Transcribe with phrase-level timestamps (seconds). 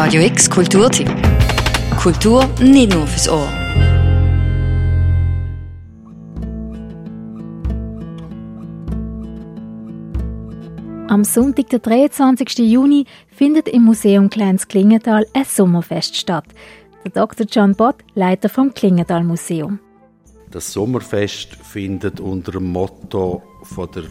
[0.00, 1.10] Radio X Kulturtipp.
[2.00, 3.48] Kultur nicht nur fürs Ohr.
[11.08, 12.58] Am Sonntag, der 23.
[12.58, 16.46] Juni, findet im Museum Kleins Klingenthal ein Sommerfest statt.
[17.04, 17.44] Der Dr.
[17.50, 19.80] John Bott, Leiter vom Klingenthal Museum.
[20.52, 24.04] Das Sommerfest findet unter dem Motto von der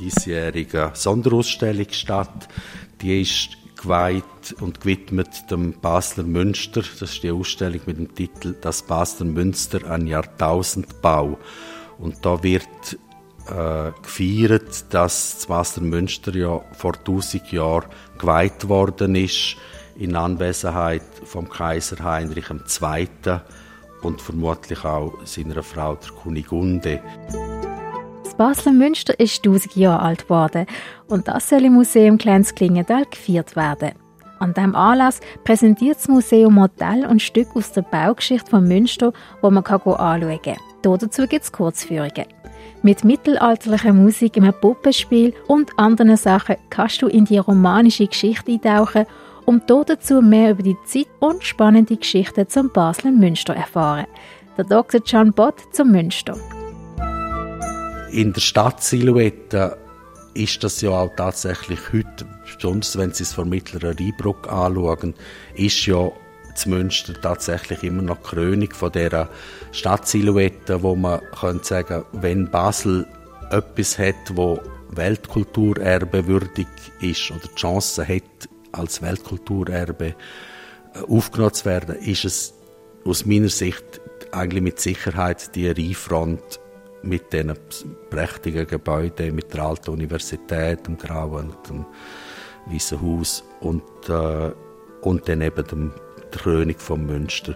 [0.00, 2.48] diesjährigen Sonderausstellung statt.
[3.02, 6.82] Die ist geweiht und gewidmet dem Basler Münster.
[6.82, 11.38] Das ist die Ausstellung mit dem Titel Das Basler Münster, ein Jahrtausendbau.
[11.98, 12.98] Und da wird
[13.48, 17.86] äh, gefeiert, dass das Basler Münster ja vor 1000 Jahren
[18.18, 19.56] geweiht worden ist
[19.96, 23.08] in Anwesenheit vom Kaiser Heinrich II.
[24.02, 27.00] und vermutlich auch seiner Frau der Kunigunde.
[28.36, 30.66] Das Basler Münster ist 1000 Jahre alt geworden
[31.06, 33.92] und das soll im Museum Kleins Klingenthal gefeiert werden.
[34.40, 39.50] An diesem Anlass präsentiert das Museum Modell und Stück aus der Baugeschichte von Münster, wo
[39.50, 40.56] man anschauen kann.
[40.82, 42.26] Dazu gibt es Kurzführungen.
[42.82, 49.06] Mit mittelalterlicher Musik, einem Puppenspiel und anderen Sachen kannst du in die romanische Geschichte eintauchen,
[49.44, 54.06] um dazu mehr über die Zeit und spannende Geschichten zum Basler Münster erfahren.
[54.56, 55.00] Der Dr.
[55.04, 56.36] John Bott zum Münster.
[58.14, 59.76] In der Stadtsilhouette
[60.34, 65.14] ist das ja auch tatsächlich heute, besonders wenn Sie es von mittlerer Rheinbrücke anschauen,
[65.56, 66.12] ist ja
[66.48, 69.28] das Münster tatsächlich immer noch Krönung von dieser
[69.72, 73.04] Stadtsilhouette, wo man könnte sagen, wenn Basel
[73.50, 76.68] etwas hat, wo Weltkulturerbe würdig
[77.00, 80.14] ist oder die Chance hat, als Weltkulturerbe
[80.94, 82.54] äh, aufgenommen zu werden, ist es
[83.04, 86.60] aus meiner Sicht eigentlich mit Sicherheit die Rheinfront
[87.04, 87.54] mit diesen
[88.10, 91.84] prächtigen Gebäuden, mit der alten Universität, dem Grauen dem
[92.66, 94.50] Weißen Haus und, äh,
[95.02, 95.92] und dann eben dem,
[96.32, 97.54] der Krönung vom Münster.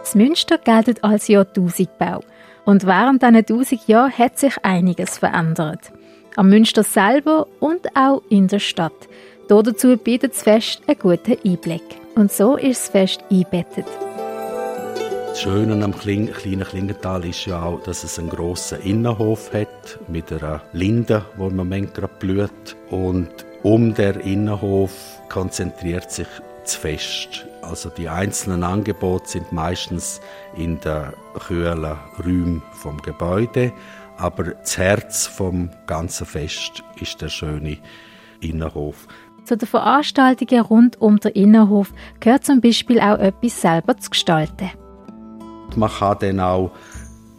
[0.00, 2.20] Das Münster gilt als Jahrtausendbau.
[2.64, 5.92] Und während diesen 1000 Jahren hat sich einiges verändert.
[6.36, 9.08] Am Münster selber und auch in der Stadt.
[9.48, 11.82] Dazu bietet das Fest einen guten Einblick.
[12.14, 13.86] Und so ist das Fest einbettet.
[15.36, 20.32] Das Schöne am kleinen Klingental ist ja auch, dass es einen grossen Innenhof hat mit
[20.32, 22.74] einer Linde, wo man manchmal blüht.
[22.88, 23.28] Und
[23.62, 26.26] um den Innenhof konzentriert sich
[26.62, 27.46] das Fest.
[27.60, 30.22] Also die einzelnen Angebote sind meistens
[30.56, 31.12] in den
[31.46, 33.74] kühlen Räumen vom Gebäude,
[34.16, 37.76] aber das Herz vom ganzen Fest ist der schöne
[38.40, 39.06] Innenhof.
[39.44, 44.70] Zu den Veranstaltungen rund um den Innenhof gehört zum Beispiel auch etwas selber zu gestalten.
[45.76, 46.72] Man kann dann auch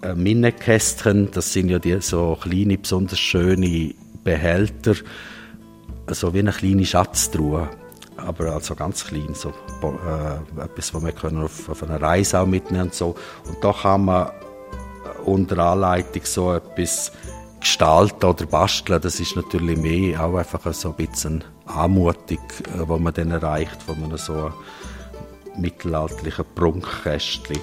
[0.02, 3.94] äh, Minnenkästchen, das sind ja die so kleine, besonders schöne
[4.24, 4.96] Behälter,
[6.12, 7.70] so wie eine kleine Schatztruhe,
[8.18, 12.86] aber also ganz klein, so äh, etwas, was wir auf, auf einer Reise auch mitnehmen
[12.86, 13.16] und so.
[13.48, 14.32] Und da kann man
[15.26, 17.12] unter Anleitung so etwas
[17.60, 19.02] gestalten oder basteln.
[19.02, 23.82] Das ist natürlich mehr auch einfach so ein bisschen Anmutung, äh, was man dann erreicht
[23.84, 24.52] von einem so
[25.58, 27.60] mittelalterlichen Prunkkästchen.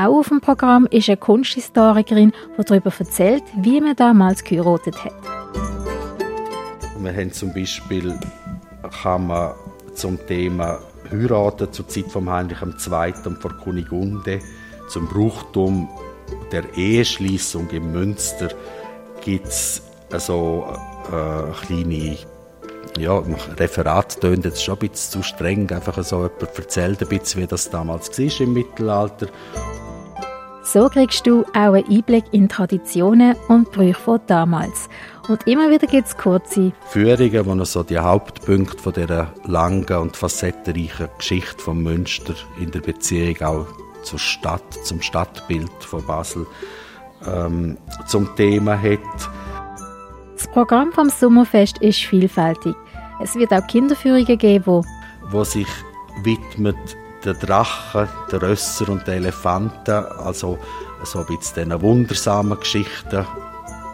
[0.00, 5.12] Auch auf dem Programm ist eine Kunsthistorikerin, die darüber erzählt, wie man damals geheiratet hat.
[6.98, 8.18] Wir haben zum Beispiel
[9.02, 9.52] kann man
[9.92, 10.78] zum Thema
[11.12, 13.12] Heiraten zur Zeit von Heinrich II.
[13.26, 14.40] und von Kunigunde
[14.88, 15.86] zum Brauchtum
[16.50, 18.48] der Eheschließung im Münster
[19.20, 20.64] gibt es also
[21.08, 22.16] äh, kleine
[22.98, 23.22] ja,
[23.56, 27.46] Referat tönt jetzt schon ein bisschen zu streng, einfach so jemand erzählt ein bisschen, wie
[27.46, 29.28] das damals war im Mittelalter.
[30.62, 34.88] So kriegst du auch einen Einblick in Traditionen und Brüche von damals.
[35.28, 40.16] Und immer wieder gibt es kurze Führungen, die so die Hauptpunkte von dieser langen und
[40.16, 43.66] facettenreichen Geschichte von Münster in der Beziehung auch
[44.02, 46.46] zur Stadt, zum Stadtbild von Basel
[47.26, 48.98] ähm, zum Thema hat.
[50.50, 52.74] Das Programm vom Sommerfest ist vielfältig.
[53.22, 54.84] Es wird auch Kinderführungen geben, wo,
[55.30, 55.68] wo sich
[56.24, 56.76] widmet
[57.24, 60.58] der Drachen, der Rösser und der Elefanten, also
[61.04, 63.24] so ein bisschen diesen wundersamen Geschichten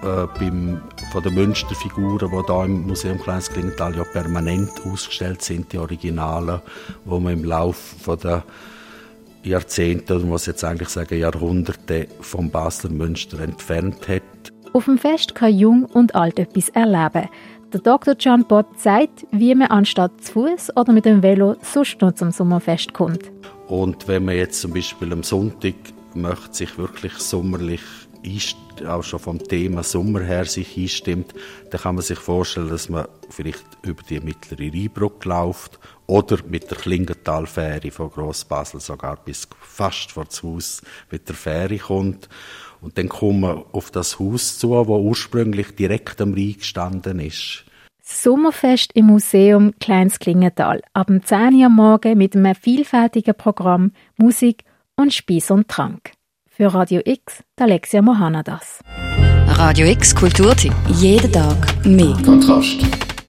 [0.02, 0.80] äh, beim,
[1.12, 6.62] von den Münsterfiguren, die hier im Museum Kleines Klingenthal ja permanent ausgestellt sind, die Originalen,
[7.04, 8.44] wo man im Laufe der
[9.42, 14.22] Jahrzehnte, oder muss jetzt eigentlich sagen Jahrhunderte vom Basler Münster entfernt hat.
[14.72, 17.28] Auf dem Fest kann Jung und Alt etwas erleben.
[17.72, 18.14] Der Dr.
[18.18, 22.30] John Bott sagt, wie man anstatt zu Fuß oder mit dem Velo sonst noch zum
[22.30, 23.30] Sommerfest kommt.
[23.68, 25.74] Und wenn man jetzt zum Beispiel am Sonntag
[26.14, 27.82] möchte sich wirklich sommerlich
[28.86, 31.32] auch schon vom Thema Sommer her sich einstimmt,
[31.70, 36.70] dann kann man sich vorstellen, dass man vielleicht über die mittlere Rheinbrücke läuft oder mit
[36.70, 42.28] der Klingentalfähre von Grossbasel sogar bis fast vor das Haus mit der Fähre kommt.
[42.80, 47.64] Und dann kommt man auf das Haus zu, wo ursprünglich direkt am Rhein gestanden ist.
[48.02, 50.80] Sommerfest im Museum Kleins Klingenthal.
[50.92, 54.62] Ab 10 Uhr morgen mit einem vielfältigen Programm, Musik
[54.94, 56.12] und Speis und Trank.
[56.48, 58.80] Für Radio X, Alexia Mohanadas.
[59.48, 60.72] Radio X Kulturtipp.
[60.88, 62.16] Jeden Tag mehr.
[62.24, 63.05] Kontrast.